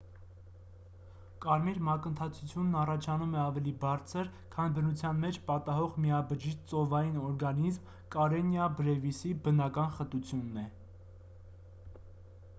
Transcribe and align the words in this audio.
կարմիր 1.43 1.75
մակընթացությունն 1.87 2.77
առաջանում 2.83 3.33
է 3.37 3.39
ավելի 3.41 3.73
բարձր 3.83 4.31
քան 4.55 4.73
բնության 4.77 5.19
մեջ 5.25 5.37
պատահող 5.49 5.99
միաբջիջ 6.05 6.63
ծովային 6.71 7.21
օրգանիզմ 7.25 7.91
կարենիա 8.17 8.71
բրեվիսի 8.81 9.35
բնական 9.49 9.93
խտությունն 9.99 10.57
է 10.63 10.65